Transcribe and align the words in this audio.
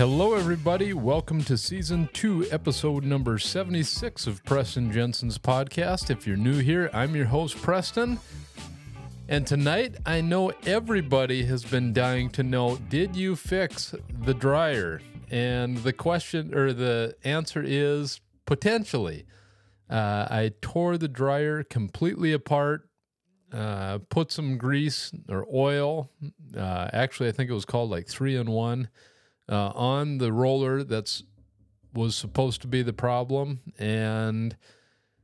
Hello, 0.00 0.32
everybody. 0.32 0.94
Welcome 0.94 1.44
to 1.44 1.58
season 1.58 2.08
two, 2.14 2.46
episode 2.50 3.04
number 3.04 3.38
76 3.38 4.26
of 4.26 4.42
Preston 4.44 4.90
Jensen's 4.90 5.36
podcast. 5.36 6.08
If 6.08 6.26
you're 6.26 6.38
new 6.38 6.58
here, 6.58 6.88
I'm 6.94 7.14
your 7.14 7.26
host, 7.26 7.60
Preston. 7.60 8.18
And 9.28 9.46
tonight, 9.46 9.96
I 10.06 10.22
know 10.22 10.54
everybody 10.64 11.44
has 11.44 11.66
been 11.66 11.92
dying 11.92 12.30
to 12.30 12.42
know 12.42 12.76
did 12.88 13.14
you 13.14 13.36
fix 13.36 13.94
the 14.24 14.32
dryer? 14.32 15.02
And 15.30 15.76
the 15.76 15.92
question 15.92 16.54
or 16.54 16.72
the 16.72 17.14
answer 17.22 17.62
is 17.62 18.22
potentially. 18.46 19.26
Uh, 19.90 20.26
I 20.30 20.52
tore 20.62 20.96
the 20.96 21.08
dryer 21.08 21.62
completely 21.62 22.32
apart, 22.32 22.88
uh, 23.52 23.98
put 24.08 24.32
some 24.32 24.56
grease 24.56 25.12
or 25.28 25.46
oil. 25.54 26.10
Uh, 26.56 26.88
actually, 26.90 27.28
I 27.28 27.32
think 27.32 27.50
it 27.50 27.54
was 27.54 27.66
called 27.66 27.90
like 27.90 28.08
three 28.08 28.36
in 28.36 28.50
one 28.50 28.88
uh, 29.50 29.72
on 29.74 30.18
the 30.18 30.32
roller 30.32 30.82
that's 30.84 31.24
was 31.92 32.14
supposed 32.14 32.60
to 32.62 32.68
be 32.68 32.82
the 32.82 32.92
problem 32.92 33.60
and 33.78 34.56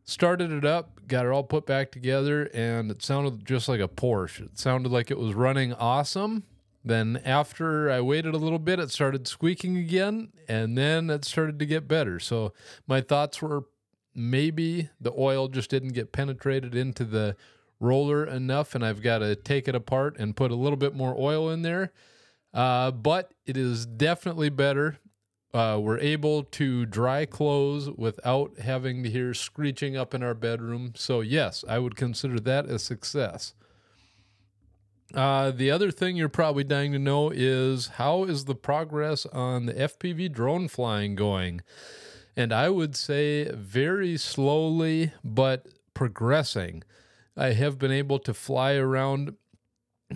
started 0.05 0.51
it 0.51 0.65
up 0.65 1.01
got 1.07 1.25
it 1.25 1.31
all 1.31 1.45
put 1.45 1.67
back 1.67 1.93
together 1.93 2.51
and 2.53 2.91
it 2.91 3.03
sounded 3.03 3.45
just 3.47 3.69
like 3.69 3.81
a 3.81 3.89
porsche. 3.89 4.41
It 4.41 4.59
sounded 4.59 4.91
like 4.91 5.11
it 5.11 5.19
was 5.19 5.35
running 5.35 5.73
awesome. 5.75 6.45
Then 6.85 7.21
after 7.25 7.91
i 7.91 8.01
waited 8.01 8.35
a 8.35 8.39
little 8.39 8.59
bit 8.59 8.81
it 8.81 8.91
started 8.91 9.29
squeaking 9.29 9.77
again 9.77 10.33
and 10.49 10.77
then 10.77 11.11
it 11.11 11.25
started 11.25 11.59
to 11.61 11.67
get 11.67 11.89
better. 11.89 12.19
So 12.19 12.53
my 12.87 13.01
thoughts 13.01 13.41
were 13.41 13.65
maybe 14.15 14.89
the 15.01 15.13
oil 15.17 15.49
just 15.49 15.71
didn't 15.71 15.93
get 15.93 16.11
penetrated 16.11 16.75
into 16.75 17.05
the 17.05 17.37
roller 17.79 18.25
enough 18.25 18.75
and 18.75 18.83
i've 18.83 19.03
got 19.03 19.19
to 19.19 19.37
take 19.37 19.69
it 19.69 19.75
apart 19.75 20.17
and 20.19 20.35
put 20.35 20.51
a 20.51 20.55
little 20.55 20.79
bit 20.79 20.95
more 20.95 21.15
oil 21.19 21.51
in 21.51 21.61
there 21.61 21.93
uh, 22.57 22.91
but 22.91 23.33
it 23.45 23.57
is 23.57 23.85
definitely 23.85 24.49
better. 24.49 24.99
Uh, 25.53 25.79
we're 25.81 25.99
able 25.99 26.43
to 26.43 26.87
dry 26.87 27.27
clothes 27.27 27.91
without 27.91 28.59
having 28.59 29.03
to 29.03 29.11
hear 29.11 29.35
screeching 29.35 29.95
up 29.97 30.15
in 30.15 30.23
our 30.23 30.35
bedroom. 30.35 30.93
So, 30.97 31.21
yes, 31.21 31.65
I 31.69 31.79
would 31.79 31.97
consider 31.97 32.41
that 32.41 32.67
a 32.67 32.79
success. 32.79 33.55
Uh, 35.15 35.51
the 35.51 35.71
other 35.71 35.91
thing 35.91 36.17
you're 36.17 36.31
probably 36.31 36.65
dying 36.65 36.93
to 36.93 36.99
know 36.99 37.31
is 37.31 37.89
how 37.97 38.25
is 38.25 38.47
the 38.47 38.55
progress 38.55 39.27
on 39.27 39.67
the 39.67 39.75
FPV 39.75 40.33
drone 40.33 40.67
flying 40.67 41.15
going? 41.15 41.61
And 42.37 42.53
I 42.53 42.71
would 42.71 42.97
say 42.97 43.51
very 43.53 44.17
slowly, 44.17 45.13
but 45.23 45.67
progressing. 45.95 46.83
I 47.37 47.53
have 47.53 47.79
been 47.79 47.93
able 47.93 48.19
to 48.21 48.33
fly 48.33 48.75
around 48.75 49.35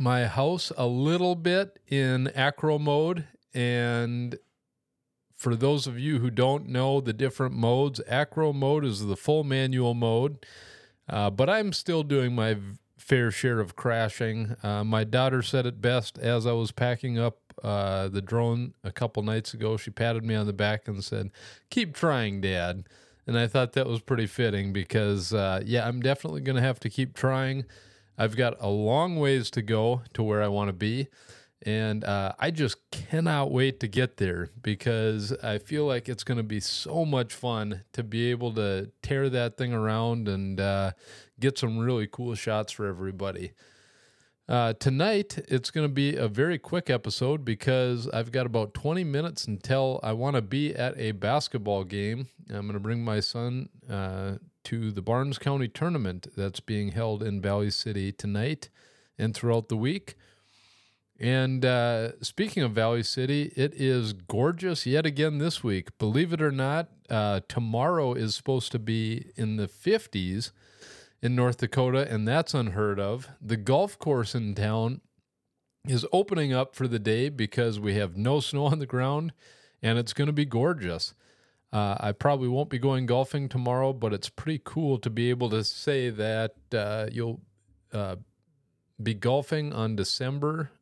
my 0.01 0.27
house 0.27 0.73
a 0.79 0.87
little 0.87 1.35
bit 1.35 1.79
in 1.87 2.29
acro 2.29 2.79
mode. 2.79 3.27
And 3.53 4.39
for 5.37 5.55
those 5.55 5.87
of 5.87 5.99
you 5.99 6.21
who 6.21 6.31
don't 6.31 6.69
know 6.69 7.01
the 7.01 7.13
different 7.13 7.55
modes, 7.55 8.01
acro 8.09 8.53
mode 8.53 8.85
is 8.85 9.07
the 9.07 9.17
full 9.17 9.45
manual 9.45 9.95
mode. 9.95 10.45
Uh, 11.09 11.29
but 11.29 11.51
I'm 11.51 11.73
still 11.73 12.03
doing 12.03 12.35
my 12.35 12.57
fair 12.97 13.31
share 13.31 13.61
of 13.61 13.77
crashing. 13.77 14.57
Uh, 14.63 14.85
my 14.85 15.05
daughter 15.05 15.43
said 15.43 15.67
it 15.67 15.81
best 15.81 16.19
as 16.19 16.47
I 16.47 16.53
was 16.53 16.73
packing 16.73 17.19
up 17.19 17.39
uh, 17.63 18.09
the 18.09 18.23
drone 18.23 18.73
a 18.83 18.93
couple 18.93 19.23
nights 19.23 19.53
ago. 19.53 19.77
She 19.77 19.91
patted 19.91 20.25
me 20.25 20.35
on 20.35 20.47
the 20.47 20.53
back 20.53 20.89
and 20.89 21.05
said, 21.05 21.31
Keep 21.69 21.95
trying, 21.95 22.41
Dad. 22.41 22.85
And 23.27 23.39
I 23.39 23.47
thought 23.47 23.75
that 23.75 23.87
was 23.87 24.01
pretty 24.01 24.27
fitting 24.27 24.73
because, 24.73 25.35
uh, 25.35 25.61
yeah, 25.65 25.87
I'm 25.87 26.01
definitely 26.01 26.41
going 26.41 26.57
to 26.57 26.63
have 26.63 26.81
to 26.81 26.89
keep 26.89 27.15
trying. 27.15 27.65
I've 28.19 28.37
got 28.37 28.57
a 28.61 28.69
long 28.69 29.17
ways 29.17 29.51
to 29.53 29.63
go 29.63 30.03
to 30.15 30.23
where 30.23 30.43
I 30.43 30.49
want 30.49 30.69
to 30.69 30.73
be. 30.73 31.09
And 31.63 32.05
uh, 32.05 32.33
I 32.39 32.51
just 32.51 32.79
cannot 32.91 33.51
wait 33.51 33.81
to 33.81 33.89
get 33.89 34.17
there 34.17 34.49
because 34.63 35.33
I 35.43 35.59
feel 35.59 35.85
like 35.85 36.09
it's 36.09 36.25
going 36.25 36.39
to 36.39 36.45
be 36.45 36.61
so 36.61 37.05
much 37.05 37.35
fun 37.35 37.83
to 37.93 38.03
be 38.03 38.31
able 38.31 38.55
to 38.55 38.91
tear 39.03 39.29
that 39.29 39.59
thing 39.59 39.75
around 39.75 40.27
and 40.27 40.59
uh, 40.59 40.93
get 41.39 41.59
some 41.59 41.79
really 41.79 42.07
cool 42.11 42.35
shots 42.35 42.73
for 42.73 42.87
everybody. 42.87 43.53
Uh, 44.49 44.73
tonight, 44.73 45.39
it's 45.47 45.71
going 45.71 45.87
to 45.87 45.93
be 45.93 46.17
a 46.17 46.27
very 46.27 46.59
quick 46.59 46.91
episode 46.91 47.45
because 47.45 48.09
I've 48.09 48.33
got 48.33 48.47
about 48.47 48.75
20 48.75 49.05
minutes 49.05 49.45
until 49.45 50.01
I 50.03 50.13
want 50.13 50.35
to 50.37 50.43
be 50.43 50.75
at 50.75 50.99
a 50.99 51.13
basketball 51.13 51.85
game. 51.85 52.27
I'm 52.49 52.63
going 52.63 52.73
to 52.73 52.81
bring 52.81 53.05
my 53.05 53.21
son 53.21 53.69
uh, 53.89 54.39
to 54.65 54.91
the 54.91 55.03
Barnes 55.03 55.39
County 55.39 55.69
tournament 55.69 56.29
that's 56.37 56.61
being 56.61 56.93
held 56.93 57.23
in 57.23 57.41
Valley 57.41 57.71
City 57.71 58.13
tonight 58.13 58.69
and 59.19 59.35
throughout 59.35 59.69
the 59.69 59.77
week. 59.77 60.17
And 61.19 61.65
uh, 61.65 62.21
speaking 62.23 62.63
of 62.63 62.73
Valley 62.73 63.03
City, 63.03 63.53
it 63.57 63.75
is 63.75 64.13
gorgeous 64.15 64.87
yet 64.87 65.05
again 65.05 65.39
this 65.39 65.63
week. 65.63 65.99
Believe 65.99 66.33
it 66.33 66.41
or 66.41 66.51
not, 66.51 66.89
uh, 67.11 67.41
tomorrow 67.49 68.15
is 68.15 68.35
supposed 68.35 68.73
to 68.73 68.79
be 68.79 69.27
in 69.37 69.57
the 69.57 69.67
50s 69.67 70.53
in 71.23 71.37
North 71.37 71.59
Dakota, 71.59 72.11
and 72.11 72.27
that's 72.27 72.55
unheard 72.55 72.99
of. 72.99 73.29
The 73.41 73.59
golf 73.59 73.99
course 73.99 74.35
in 74.35 74.55
town 74.55 75.03
is 75.87 76.07
opening 76.13 76.53
up 76.53 76.75
for 76.75 76.89
the 76.89 76.99
day 76.99 77.29
because 77.29 77.79
we 77.79 77.95
have 77.95 78.17
no 78.17 78.41
snow 78.41 78.67
on 78.67 78.79
the 78.79 78.87
ground 78.87 79.33
and 79.83 79.99
it's 79.99 80.13
going 80.13 80.27
to 80.27 80.33
be 80.33 80.45
gorgeous. 80.45 81.15
Uh, 81.73 81.97
I 82.01 82.13
probably 82.13 82.49
won't 82.49 82.69
be 82.69 82.79
going 82.79 83.07
golfing 83.07 83.49
tomorrow, 83.49 83.93
but 83.93 84.13
it's 84.13 84.29
pretty 84.29 84.61
cool 84.65 84.99
to 84.99 85.11
be 85.11 85.31
able 85.31 85.51
to 85.51 85.63
say 85.63 86.11
that 86.11 86.55
uh, 86.75 87.07
you'll 87.13 87.41
uh, 87.93 88.17
be 89.01 89.15
golfing 89.15 89.73
on 89.73 89.95
December. 89.95 90.73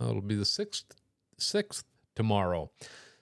Uh, 0.00 0.10
it'll 0.10 0.20
be 0.20 0.36
the 0.36 0.44
sixth, 0.44 0.94
sixth 1.36 1.84
tomorrow. 2.14 2.70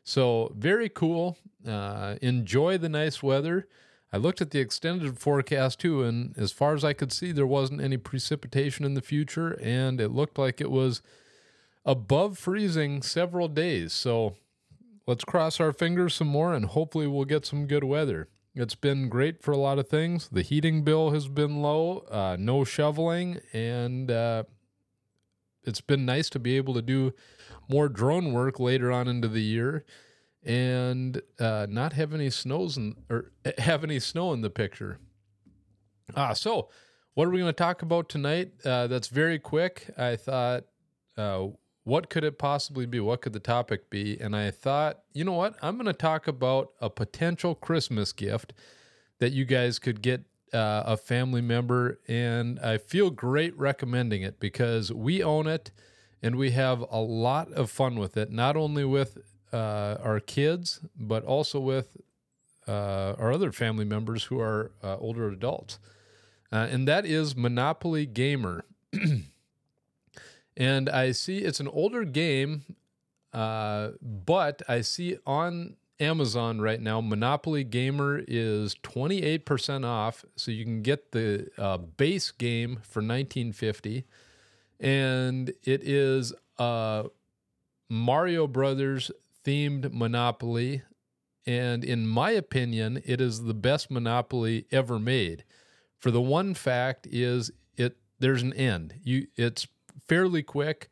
So 0.05 0.53
very 0.57 0.89
cool. 0.89 1.39
Uh, 1.67 2.17
enjoy 2.21 2.79
the 2.79 2.89
nice 2.89 3.23
weather. 3.23 3.67
I 4.13 4.17
looked 4.17 4.41
at 4.41 4.51
the 4.51 4.59
extended 4.59 5.19
forecast 5.19 5.81
too, 5.81 6.03
and 6.03 6.37
as 6.37 6.53
far 6.53 6.75
as 6.75 6.85
I 6.85 6.93
could 6.93 7.13
see, 7.13 7.33
there 7.33 7.47
wasn't 7.47 7.81
any 7.81 7.97
precipitation 7.97 8.85
in 8.85 8.95
the 8.95 9.03
future, 9.03 9.59
and 9.63 10.01
it 10.01 10.09
looked 10.09 10.37
like 10.37 10.61
it 10.61 10.71
was 10.71 11.01
above 11.85 12.37
freezing 12.37 13.03
several 13.03 13.49
days. 13.49 13.93
So 13.93 14.35
let's 15.11 15.25
cross 15.25 15.59
our 15.59 15.73
fingers 15.73 16.15
some 16.15 16.29
more 16.29 16.55
and 16.55 16.67
hopefully 16.67 17.09
we'll 17.09 17.25
get 17.25 17.45
some 17.45 17.67
good 17.67 17.83
weather. 17.83 18.29
It's 18.55 18.77
been 18.77 19.09
great 19.09 19.43
for 19.43 19.51
a 19.51 19.57
lot 19.57 19.81
of 19.81 19.89
things. 19.89 20.29
The 20.31 20.43
heating 20.43 20.85
bill 20.85 21.11
has 21.11 21.27
been 21.27 21.61
low, 21.61 22.05
uh, 22.09 22.37
no 22.39 22.63
shoveling, 22.63 23.41
and 23.53 24.09
uh, 24.09 24.45
it's 25.65 25.81
been 25.81 26.07
nice 26.07 26.31
to 26.31 26.39
be 26.39 26.57
able 26.57 26.75
to 26.75 26.83
do 26.83 27.13
more 27.69 27.89
drone 27.89 28.33
work 28.33 28.61
later 28.61 28.93
on 28.93 29.09
into 29.09 29.27
the 29.27 29.43
year 29.43 29.85
and 30.45 31.21
uh, 31.41 31.67
not 31.69 31.95
have 31.95 32.15
any 32.15 32.31
snows 32.31 32.77
in, 32.77 32.95
or 33.11 33.33
have 33.59 33.83
any 33.83 33.99
snow 33.99 34.33
in 34.33 34.43
the 34.43 34.51
picture. 34.51 35.01
Ah, 36.15 36.35
so 36.35 36.69
what 37.15 37.27
are 37.27 37.31
we 37.31 37.41
going 37.41 37.49
to 37.49 37.53
talk 37.53 37.83
about 37.83 38.09
tonight? 38.09 38.53
Uh, 38.65 38.87
that's 38.87 39.09
very 39.09 39.41
quick. 39.41 39.93
I 39.99 40.15
thought 40.15 40.67
uh, 41.17 41.49
what 41.85 42.11
could 42.11 42.25
it 42.25 42.39
possibly 42.39 42.87
be? 42.87 43.01
What 43.01 43.23
could 43.23 43.33
the 43.33 43.41
topic 43.41 43.91
be? 43.91 44.19
And 44.21 44.37
I 44.37 44.51
thought, 44.51 45.01
you 45.13 45.25
know 45.25 45.33
what? 45.33 45.57
I'm 45.63 45.77
going 45.77 45.87
to 45.87 45.93
talk 45.93 46.29
about 46.29 46.73
a 46.81 46.91
potential 46.91 47.55
Christmas 47.55 48.13
gift 48.13 48.53
that 49.19 49.33
you 49.33 49.45
guys 49.45 49.79
could 49.79 50.03
get 50.03 50.25
uh, 50.53 50.83
a 50.87 50.97
family 50.97 51.41
member. 51.41 51.99
And 52.07 52.59
I 52.61 52.79
feel 52.79 53.11
great 53.11 53.57
recommending 53.59 54.23
it 54.23 54.39
because 54.41 54.93
we 54.93 55.23
own 55.23 55.47
it 55.47 55.71
and 56.23 56.37
we 56.37 56.51
have 56.51 56.85
a 56.91 57.01
lot 57.01 57.51
of 57.53 57.71
fun 57.71 57.99
with 57.99 58.17
it, 58.17 58.31
not 58.31 58.57
only 58.57 58.85
with 58.85 59.19
uh, 59.53 59.97
our 60.03 60.21
kids, 60.21 60.81
but 60.99 61.25
also 61.25 61.59
with 61.59 61.97
uh, 62.69 63.15
our 63.19 63.33
other 63.33 63.53
family 63.53 63.85
members 63.85 64.25
who 64.25 64.39
are 64.39 64.71
uh, 64.83 64.97
older 64.99 65.29
adults. 65.29 65.79
Uh, 66.53 66.69
and 66.71 66.87
that 66.87 67.07
is 67.07 67.35
Monopoly 67.37 68.07
Gamer. 68.07 68.65
and 70.57 70.89
I 70.89 71.13
see 71.13 71.39
it's 71.39 71.61
an 71.61 71.69
older 71.69 72.05
game, 72.05 72.77
uh, 73.33 73.91
but 74.03 74.63
I 74.69 74.81
see 74.81 75.19
on 75.27 75.77
Amazon 76.01 76.61
right 76.61 76.81
now, 76.81 77.01
Monopoly 77.01 77.63
Gamer 77.63 78.23
is 78.27 78.75
28% 78.77 79.85
off. 79.85 80.25
So 80.35 80.51
you 80.51 80.65
can 80.65 80.83
get 80.83 81.13
the 81.13 81.49
uh, 81.59 81.77
base 81.77 82.31
game 82.31 82.77
for 82.77 83.01
1950. 83.01 84.05
And 84.81 85.51
it 85.63 85.83
is 85.83 86.33
a 86.59 87.07
Mario 87.89 88.47
Brothers 88.47 89.11
themed 89.45 89.93
Monopoly. 89.93 90.83
And 91.47 91.85
in 91.85 92.07
my 92.07 92.31
opinion, 92.31 93.03
it 93.05 93.21
is 93.21 93.45
the 93.45 93.55
best 93.55 93.91
Monopoly 93.91 94.67
ever 94.73 94.99
made. 94.99 95.45
For 95.99 96.11
the 96.11 96.21
one 96.21 96.55
fact 96.55 97.07
is 97.11 97.51
it 97.77 97.99
there's 98.19 98.43
an 98.43 98.55
end. 98.55 98.95
You 99.03 99.27
it's 99.37 99.67
fairly 100.11 100.43
quick. 100.43 100.91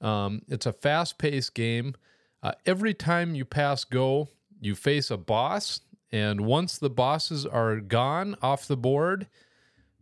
Um, 0.00 0.42
it's 0.48 0.66
a 0.66 0.72
fast 0.72 1.16
paced 1.16 1.54
game. 1.54 1.94
Uh, 2.42 2.52
every 2.66 2.92
time 2.92 3.36
you 3.36 3.44
pass 3.44 3.84
go, 3.84 4.28
you 4.60 4.74
face 4.74 5.12
a 5.12 5.16
boss. 5.16 5.80
And 6.10 6.40
once 6.40 6.76
the 6.76 6.90
bosses 6.90 7.46
are 7.46 7.76
gone 7.76 8.34
off 8.42 8.66
the 8.66 8.76
board, 8.76 9.28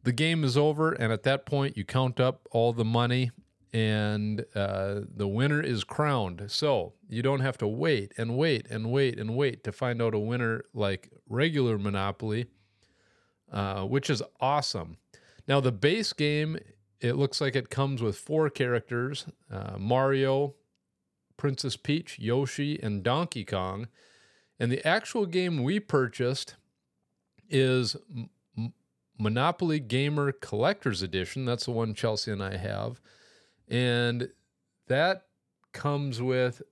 the 0.05 0.12
game 0.12 0.43
is 0.43 0.56
over. 0.56 0.93
And 0.93 1.12
at 1.12 1.23
that 1.25 1.44
point, 1.44 1.76
you 1.76 1.85
count 1.85 2.19
up 2.19 2.49
all 2.50 2.73
the 2.73 2.85
money 2.85 3.31
and 3.75 4.43
uh, 4.55 5.00
the 5.14 5.29
winner 5.29 5.61
is 5.61 5.85
crowned. 5.85 6.44
So 6.47 6.94
you 7.11 7.20
don't 7.20 7.41
have 7.41 7.58
to 7.58 7.67
wait 7.67 8.12
and 8.17 8.38
wait 8.38 8.69
and 8.70 8.91
wait 8.91 9.19
and 9.19 9.37
wait 9.37 9.64
to 9.64 9.73
find 9.73 10.00
out 10.00 10.14
a 10.14 10.19
winner 10.19 10.64
like 10.73 11.11
regular 11.29 11.76
Monopoly, 11.76 12.47
uh, 13.53 13.82
which 13.82 14.08
is 14.08 14.23
awesome. 14.41 14.97
Now, 15.47 15.61
the 15.61 15.73
base 15.73 16.14
game, 16.14 16.58
it 17.00 17.14
looks 17.14 17.40
like 17.40 17.54
it 17.56 17.70
comes 17.70 18.02
with 18.02 18.16
four 18.16 18.50
characters 18.50 19.26
uh, 19.50 19.76
Mario, 19.78 20.54
Princess 21.37 21.76
Peach, 21.76 22.19
Yoshi, 22.19 22.81
and 22.82 23.02
Donkey 23.02 23.44
Kong. 23.44 23.88
And 24.58 24.72
the 24.72 24.87
actual 24.87 25.26
game 25.26 25.62
we 25.62 25.81
purchased 25.81 26.56
is 27.50 27.96
M- 28.56 28.72
Monopoly 29.19 29.81
Gamer 29.81 30.32
Collector's 30.32 31.02
Edition. 31.02 31.44
That's 31.44 31.66
the 31.66 31.72
one 31.72 31.94
Chelsea 31.94 32.32
and 32.32 32.43
I 32.43 32.56
have. 32.56 33.00
And 33.69 34.31
that 34.88 35.26
comes 35.72 36.22
with 36.22 36.62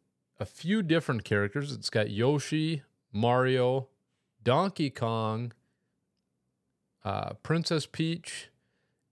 a 0.41 0.47
few 0.47 0.83
different 0.83 1.25
characters. 1.25 1.73
It's 1.73 1.91
got 1.91 2.11
Yoshi, 2.11 2.83
Mario, 3.13 3.89
Donkey 4.43 4.91
Kong, 4.91 5.53
uh, 7.05 7.35
Princess 7.43 7.87
Peach, 7.87 8.49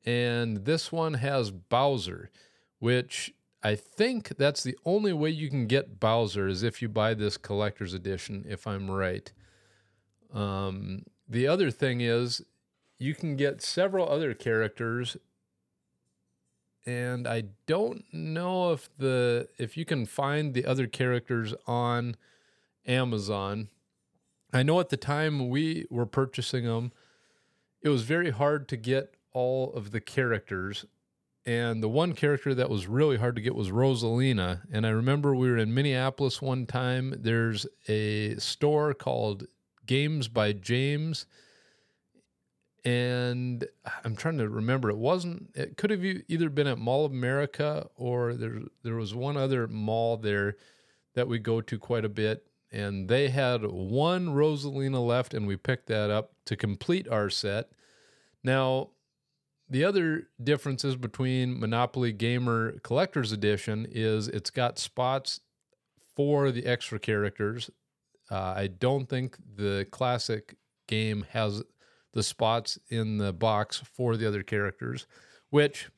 and 0.04 0.64
this 0.64 0.90
one 0.90 1.14
has 1.14 1.50
Bowser, 1.50 2.31
which 2.78 3.34
I 3.62 3.76
think 3.76 4.37
that's 4.37 4.62
the 4.62 4.76
only 4.84 5.12
way 5.12 5.31
you 5.31 5.49
can 5.49 5.66
get 5.66 6.00
Bowser 6.00 6.49
is 6.49 6.62
if 6.62 6.82
you 6.82 6.88
buy 6.88 7.14
this 7.14 7.37
collector's 7.37 7.94
edition, 7.94 8.44
if 8.49 8.66
I'm 8.66 8.90
right. 8.90 9.32
Um, 10.32 11.04
the 11.28 11.46
other 11.46 11.70
thing 11.70 12.00
is 12.00 12.43
you 12.99 13.14
can 13.14 13.37
get 13.37 13.62
several 13.62 14.08
other 14.08 14.34
characters 14.34 15.16
and 16.84 17.28
I 17.28 17.44
don't 17.66 18.05
know 18.12 18.72
if 18.72 18.88
the 18.98 19.48
if 19.58 19.76
you 19.76 19.84
can 19.84 20.06
find 20.06 20.52
the 20.52 20.66
other 20.66 20.87
characters 20.87 21.55
on 21.66 22.16
Amazon. 22.87 23.69
I 24.52 24.62
know 24.62 24.81
at 24.81 24.88
the 24.88 24.96
time 24.96 25.48
we 25.48 25.87
were 25.90 26.06
purchasing 26.06 26.64
them, 26.64 26.93
it 27.82 27.88
was 27.88 28.02
very 28.02 28.31
hard 28.31 28.69
to 28.69 28.76
get 28.76 29.14
all 29.32 29.73
of 29.75 29.90
the 29.90 30.00
characters. 30.00 30.84
And 31.44 31.82
the 31.82 31.88
one 31.88 32.12
character 32.12 32.55
that 32.55 32.70
was 32.70 32.87
really 32.87 33.17
hard 33.17 33.34
to 33.34 33.43
get 33.43 33.55
was 33.55 33.70
Rosalina. 33.70 34.61
And 34.70 34.87
I 34.87 34.90
remember 34.90 35.34
we 35.34 35.50
were 35.50 35.58
in 35.58 35.75
Minneapolis 35.75 36.40
one 36.40 36.67
time. 36.67 37.14
There's 37.19 37.67
a 37.88 38.37
store 38.37 38.94
called 38.94 39.46
Games 39.84 40.29
by 40.29 40.52
James. 40.52 41.26
And 42.84 43.64
I'm 44.05 44.17
trying 44.17 44.38
to 44.38 44.49
remember. 44.49 44.90
It 44.90 44.99
wasn't. 44.99 45.50
It 45.55 45.76
could 45.76 45.90
have 45.90 46.05
either 46.05 46.49
been 46.49 46.67
at 46.67 46.79
Mall 46.79 47.05
of 47.05 47.12
America 47.12 47.88
or 47.96 48.34
there. 48.34 48.61
There 48.82 48.96
was 48.96 49.14
one 49.14 49.37
other 49.37 49.69
mall 49.69 50.17
there 50.17 50.56
that 51.14 51.29
we 51.29 51.38
go 51.38 51.61
to 51.61 51.79
quite 51.79 52.05
a 52.05 52.08
bit, 52.08 52.46
and 52.73 53.08
they 53.08 53.29
had 53.29 53.64
one 53.64 54.29
Rosalina 54.29 55.05
left, 55.05 55.34
and 55.34 55.46
we 55.46 55.56
picked 55.56 55.87
that 55.88 56.11
up 56.11 56.32
to 56.46 56.56
complete 56.56 57.06
our 57.06 57.31
set. 57.31 57.70
Now, 58.43 58.90
the 59.72 59.84
other 59.84 60.28
differences 60.42 60.96
between 60.96 61.58
Monopoly 61.58 62.12
Gamer 62.12 62.78
Collector's 62.80 63.32
Edition 63.32 63.86
is 63.90 64.28
it's 64.28 64.50
got 64.50 64.78
spots 64.78 65.40
for 66.14 66.50
the 66.50 66.66
extra 66.66 66.98
characters. 66.98 67.70
Uh, 68.30 68.52
I 68.54 68.66
don't 68.66 69.08
think 69.08 69.38
the 69.56 69.86
classic 69.90 70.56
game 70.86 71.24
has 71.30 71.62
the 72.12 72.22
spots 72.22 72.78
in 72.90 73.16
the 73.16 73.32
box 73.32 73.78
for 73.78 74.19
the 74.19 74.28
other 74.28 74.42
characters, 74.42 75.06
which 75.48 75.88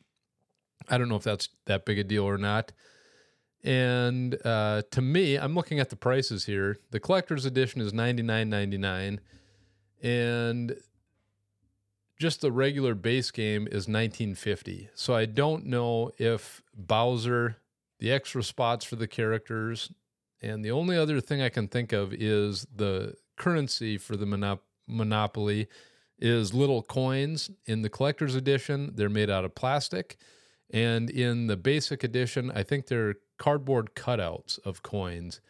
I 0.89 0.97
don't 0.97 1.09
know 1.09 1.17
if 1.17 1.25
that's 1.25 1.49
that 1.67 1.85
big 1.85 1.99
a 1.99 2.05
deal 2.05 2.23
or 2.23 2.39
not. 2.39 2.71
And 3.65 4.37
uh, 4.45 4.83
to 4.93 5.03
me, 5.03 5.35
I'm 5.35 5.57
looking 5.57 5.81
at 5.81 5.91
the 5.91 5.97
prices 5.97 6.47
here. 6.47 6.77
The 6.93 7.01
collector's 7.01 7.45
edition 7.45 7.81
is 7.81 7.93
$99.99, 7.93 9.19
and 10.01 10.77
just 12.19 12.41
the 12.41 12.53
regular 12.53 12.95
base 12.95 13.31
game 13.31 13.67
is 13.67 13.89
1950. 13.89 14.91
So 14.95 15.15
I 15.15 15.27
don't 15.27 15.67
know 15.67 16.13
if 16.19 16.63
Bowser, 16.75 17.57
the 17.99 18.13
extra 18.13 18.43
spots 18.43 18.85
for 18.85 18.97
the 18.97 19.09
characters, 19.09 19.91
and 20.41 20.65
the 20.65 20.71
only 20.71 20.97
other 20.97 21.21
thing 21.21 21.41
I 21.41 21.49
can 21.49 21.69
think 21.69 21.93
of 21.93 22.13
is 22.13 22.67
the 22.75 23.15
currency 23.37 23.99
for 23.99 24.17
the 24.17 24.27
monop- 24.27 24.61
Monopoly 24.87 25.69
is 26.19 26.53
little 26.53 26.83
coins. 26.83 27.51
In 27.67 27.83
the 27.83 27.89
collector's 27.89 28.35
edition, 28.35 28.93
they're 28.95 29.09
made 29.09 29.31
out 29.31 29.45
of 29.45 29.55
plastic. 29.55 30.19
And 30.71 31.11
in 31.11 31.47
the 31.47 31.57
basic 31.57 32.05
edition, 32.05 32.53
I 32.55 32.63
think 32.63 32.87
they're 32.87 33.17
cardboard 33.39 33.95
cutouts 33.95 34.59
of 34.65 34.83
coins. 34.83 35.41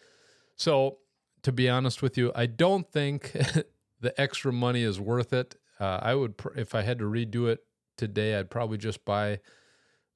So, 0.56 0.98
to 1.42 1.52
be 1.52 1.68
honest 1.68 2.00
with 2.00 2.16
you, 2.16 2.32
I 2.34 2.46
don't 2.46 2.90
think 2.90 3.32
the 4.00 4.18
extra 4.18 4.52
money 4.52 4.82
is 4.82 4.98
worth 5.00 5.32
it. 5.32 5.56
Uh, 5.80 5.98
I 6.02 6.14
would, 6.14 6.36
pr- 6.36 6.56
if 6.56 6.74
I 6.74 6.82
had 6.82 6.98
to 7.00 7.04
redo 7.04 7.48
it 7.48 7.60
today, 7.96 8.36
I'd 8.36 8.50
probably 8.50 8.78
just 8.78 9.04
buy 9.04 9.40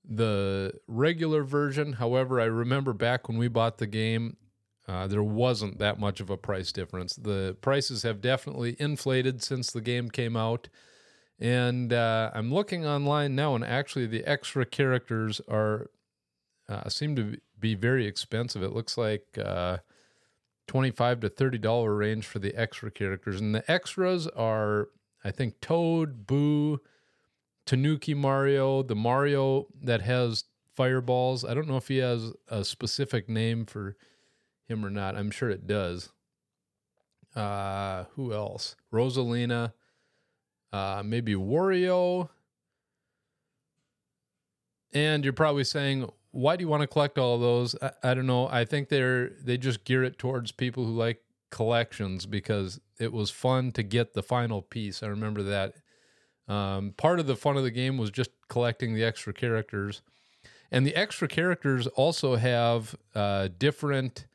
the 0.05 0.73
regular 0.87 1.45
version. 1.45 1.95
However, 1.95 2.41
I 2.41 2.45
remember 2.45 2.93
back 2.93 3.29
when 3.29 3.39
we 3.39 3.49
bought 3.49 3.79
the 3.79 3.87
game, 3.87 4.37
uh, 4.87 5.07
there 5.07 5.23
wasn't 5.23 5.79
that 5.79 5.99
much 5.99 6.21
of 6.21 6.31
a 6.31 6.37
price 6.37 6.73
difference. 6.73 7.15
The 7.15 7.57
prices 7.61 8.05
have 8.05 8.21
definitely 8.21 8.77
inflated 8.79 9.43
since 9.43 9.71
the 9.71 9.83
game 9.83 10.11
came 10.11 10.37
out. 10.37 10.69
And 11.39 11.93
uh, 11.93 12.31
I'm 12.35 12.53
looking 12.53 12.87
online 12.87 13.37
now, 13.37 13.55
and 13.55 13.65
actually, 13.65 14.07
the 14.07 14.25
extra 14.25 14.65
characters 14.65 15.41
are 15.47 15.91
uh, 16.69 16.89
seem 16.89 17.15
to 17.17 17.37
be 17.59 17.75
very 17.77 18.07
expensive. 18.07 18.63
It 18.63 18.73
looks 18.73 18.99
like 18.99 19.39
uh, 19.39 19.79
twenty-five 20.67 21.21
to 21.21 21.29
thirty 21.29 21.59
dollar 21.59 21.95
range 21.95 22.27
for 22.27 22.41
the 22.41 22.57
extra 22.57 22.91
characters, 22.91 23.41
and 23.41 23.55
the 23.55 23.71
extras 23.71 24.27
are 24.27 24.89
I 25.25 25.31
think 25.31 25.61
Toad, 25.61 26.27
Boo, 26.27 26.81
Tanuki 27.67 28.15
Mario, 28.15 28.83
the 28.83 28.95
Mario 28.95 29.67
that 29.83 30.03
has 30.03 30.45
fireballs. 30.75 31.45
I 31.45 31.55
don't 31.55 31.69
know 31.69 31.77
if 31.77 31.89
he 31.89 31.99
has 31.99 32.33
a 32.49 32.65
specific 32.65 33.29
name 33.29 33.67
for 33.67 33.97
him 34.69 34.85
or 34.85 34.91
not. 34.91 35.17
I'm 35.17 35.31
sure 35.31 35.51
it 35.51 35.67
does. 35.67 36.11
Uh, 37.35 38.05
who 38.15 38.33
else? 38.33 38.77
Rosalina, 38.93 39.73
uh, 40.73 41.03
maybe 41.05 41.35
Wario. 41.35 42.29
And 44.93 45.25
you're 45.25 45.33
probably 45.33 45.65
saying, 45.65 46.09
why 46.31 46.57
do 46.57 46.63
you 46.63 46.69
want 46.69 46.83
to 46.83 46.87
collect 46.87 47.19
all 47.19 47.39
those? 47.39 47.75
I, 47.83 47.91
I 48.03 48.15
don't 48.15 48.27
know. 48.27 48.49
I 48.49 48.65
think 48.65 48.89
they're 48.89 49.31
they 49.43 49.59
just 49.59 49.85
gear 49.85 50.05
it 50.05 50.19
towards 50.19 50.53
people 50.53 50.85
who 50.85 50.93
like 50.93 51.21
collections 51.51 52.27
because 52.27 52.81
it 52.99 53.13
was 53.13 53.31
fun 53.31 53.73
to 53.73 53.83
get 53.83 54.15
the 54.15 54.23
final 54.23 54.63
piece. 54.63 55.03
I 55.03 55.07
remember 55.07 55.43
that. 55.45 55.75
Um, 56.49 56.95
part 56.97 57.21
of 57.21 57.27
the 57.27 57.37
fun 57.37 57.57
of 57.57 57.63
the 57.63 57.71
game 57.71 57.99
was 57.99 58.11
just 58.11 58.31
collecting 58.49 58.95
the 58.95 59.05
extra 59.05 59.33
characters. 59.33 60.03
And 60.71 60.87
the 60.87 60.97
extra 60.97 61.29
characters 61.29 61.87
also 61.89 62.37
have 62.37 62.95
uh, 63.15 63.49
different 63.59 64.27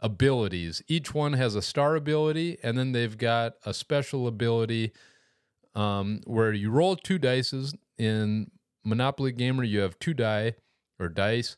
abilities. 0.00 0.82
Each 0.88 1.14
one 1.14 1.34
has 1.34 1.54
a 1.54 1.62
star 1.62 1.96
ability, 1.96 2.58
and 2.62 2.78
then 2.78 2.92
they've 2.92 3.18
got 3.18 3.54
a 3.64 3.74
special 3.74 4.26
ability 4.26 4.92
um, 5.74 6.20
where 6.26 6.52
you 6.52 6.70
roll 6.70 6.96
two 6.96 7.18
dices. 7.18 7.74
In 7.98 8.50
Monopoly 8.84 9.32
Gamer, 9.32 9.62
you 9.62 9.80
have 9.80 9.98
two 9.98 10.14
die 10.14 10.54
or 10.98 11.08
dice. 11.08 11.56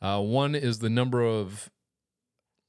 Uh, 0.00 0.20
one 0.20 0.54
is 0.54 0.78
the 0.78 0.90
number 0.90 1.22
of 1.22 1.70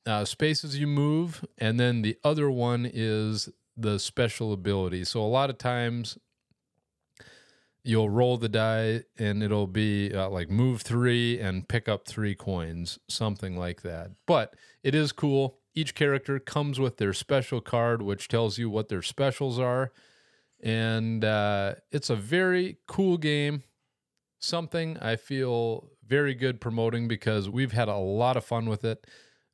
uh, 0.05 0.25
spaces 0.25 0.77
you 0.77 0.87
move, 0.87 1.45
and 1.57 1.79
then 1.79 2.01
the 2.01 2.17
other 2.23 2.49
one 2.49 2.89
is 2.91 3.49
the 3.75 3.99
special 3.99 4.53
ability. 4.53 5.03
So 5.03 5.21
a 5.21 5.27
lot 5.27 5.49
of 5.49 5.57
times 5.57 6.17
you'll 7.83 8.09
roll 8.09 8.37
the 8.37 8.49
die 8.49 9.03
and 9.17 9.43
it'll 9.43 9.67
be 9.67 10.11
uh, 10.11 10.27
like 10.29 10.49
move 10.49 10.81
three 10.81 11.39
and 11.39 11.67
pick 11.67 11.87
up 11.87 12.07
three 12.07 12.33
coins, 12.33 12.97
something 13.07 13.55
like 13.55 13.83
that. 13.83 14.11
But 14.25 14.55
it 14.83 14.95
is 14.95 15.11
cool. 15.11 15.59
Each 15.75 15.93
character 15.93 16.39
comes 16.39 16.79
with 16.79 16.97
their 16.97 17.13
special 17.13 17.61
card, 17.61 18.01
which 18.01 18.27
tells 18.27 18.57
you 18.57 18.69
what 18.69 18.89
their 18.89 19.03
specials 19.03 19.59
are. 19.59 19.91
And 20.63 21.23
uh, 21.23 21.75
it's 21.91 22.09
a 22.09 22.15
very 22.15 22.77
cool 22.87 23.17
game. 23.17 23.63
Something 24.39 24.97
I 24.97 25.15
feel 25.15 25.91
very 26.07 26.33
good 26.33 26.59
promoting 26.59 27.07
because 27.07 27.49
we've 27.49 27.71
had 27.71 27.87
a 27.87 27.97
lot 27.97 28.35
of 28.35 28.45
fun 28.45 28.67
with 28.67 28.83
it. 28.83 29.05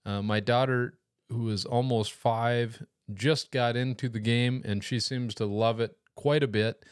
Uh, 0.05 0.21
my 0.21 0.39
daughter, 0.39 0.97
who 1.29 1.49
is 1.49 1.65
almost 1.65 2.11
five, 2.11 2.83
just 3.13 3.51
got 3.51 3.75
into 3.75 4.09
the 4.09 4.19
game 4.19 4.61
and 4.65 4.83
she 4.83 4.99
seems 4.99 5.35
to 5.35 5.45
love 5.45 5.79
it 5.79 5.97
quite 6.15 6.43
a 6.43 6.47
bit. 6.47 6.83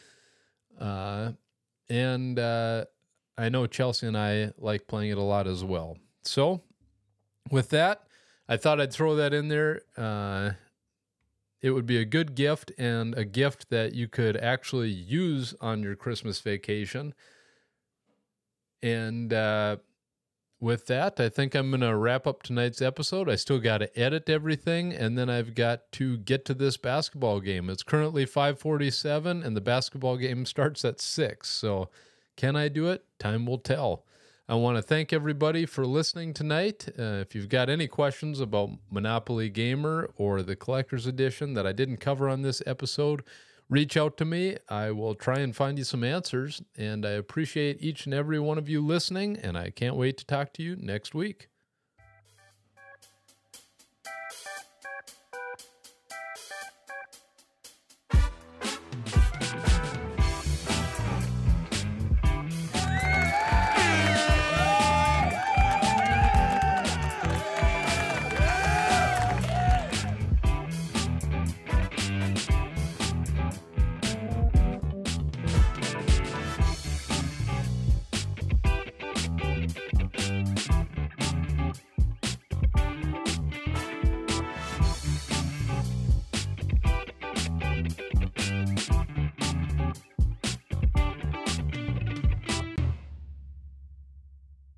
Uh, 0.78 1.32
and 1.88 2.38
uh, 2.38 2.84
I 3.36 3.48
know 3.48 3.66
Chelsea 3.66 4.06
and 4.06 4.16
I 4.16 4.52
like 4.58 4.86
playing 4.86 5.10
it 5.10 5.18
a 5.18 5.22
lot 5.22 5.46
as 5.46 5.64
well. 5.64 5.98
So, 6.22 6.62
with 7.50 7.70
that, 7.70 8.04
I 8.48 8.56
thought 8.56 8.80
I'd 8.80 8.92
throw 8.92 9.16
that 9.16 9.32
in 9.32 9.48
there. 9.48 9.82
Uh, 9.96 10.52
it 11.62 11.70
would 11.70 11.86
be 11.86 11.98
a 11.98 12.04
good 12.04 12.34
gift 12.34 12.72
and 12.78 13.14
a 13.16 13.24
gift 13.24 13.70
that 13.70 13.94
you 13.94 14.08
could 14.08 14.36
actually 14.36 14.90
use 14.90 15.54
on 15.60 15.82
your 15.82 15.94
Christmas 15.94 16.40
vacation. 16.40 17.14
And 18.82 19.32
uh, 19.32 19.76
with 20.60 20.86
that, 20.86 21.18
I 21.18 21.28
think 21.28 21.54
I'm 21.54 21.70
going 21.70 21.80
to 21.80 21.96
wrap 21.96 22.26
up 22.26 22.42
tonight's 22.42 22.82
episode. 22.82 23.28
I 23.28 23.36
still 23.36 23.58
got 23.58 23.78
to 23.78 23.98
edit 23.98 24.28
everything, 24.28 24.92
and 24.92 25.16
then 25.16 25.30
I've 25.30 25.54
got 25.54 25.90
to 25.92 26.18
get 26.18 26.44
to 26.46 26.54
this 26.54 26.76
basketball 26.76 27.40
game. 27.40 27.70
It's 27.70 27.82
currently 27.82 28.26
5:47, 28.26 29.44
and 29.44 29.56
the 29.56 29.60
basketball 29.60 30.18
game 30.18 30.44
starts 30.44 30.84
at 30.84 31.00
six. 31.00 31.48
So, 31.48 31.88
can 32.36 32.56
I 32.56 32.68
do 32.68 32.88
it? 32.88 33.04
Time 33.18 33.46
will 33.46 33.58
tell. 33.58 34.04
I 34.48 34.54
want 34.54 34.76
to 34.76 34.82
thank 34.82 35.12
everybody 35.12 35.64
for 35.64 35.86
listening 35.86 36.34
tonight. 36.34 36.88
Uh, 36.98 37.22
if 37.22 37.34
you've 37.34 37.48
got 37.48 37.70
any 37.70 37.86
questions 37.86 38.40
about 38.40 38.70
Monopoly 38.90 39.48
Gamer 39.48 40.10
or 40.16 40.42
the 40.42 40.56
Collector's 40.56 41.06
Edition 41.06 41.54
that 41.54 41.66
I 41.66 41.72
didn't 41.72 41.98
cover 41.98 42.28
on 42.28 42.42
this 42.42 42.60
episode, 42.66 43.22
reach 43.70 43.96
out 43.96 44.16
to 44.18 44.24
me. 44.24 44.56
I 44.68 44.90
will 44.90 45.14
try 45.14 45.38
and 45.38 45.56
find 45.56 45.78
you 45.78 45.84
some 45.84 46.04
answers. 46.04 46.60
And 46.76 47.06
I 47.06 47.12
appreciate 47.12 47.78
each 47.80 48.04
and 48.04 48.12
every 48.12 48.40
one 48.40 48.58
of 48.58 48.68
you 48.68 48.84
listening, 48.84 49.38
and 49.38 49.56
I 49.56 49.70
can't 49.70 49.96
wait 49.96 50.18
to 50.18 50.26
talk 50.26 50.52
to 50.54 50.62
you 50.62 50.76
next 50.76 51.14
week. 51.14 51.49